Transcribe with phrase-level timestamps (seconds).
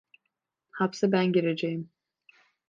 [0.71, 1.89] Hapse ben gireceğim…